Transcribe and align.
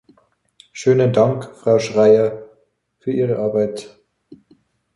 Schönen 0.71 1.13
Dank, 1.13 1.55
Frau 1.57 1.77
Schreyer, 1.77 2.41
für 3.01 3.11
Ihre 3.11 3.37
Arbeit! 3.37 3.99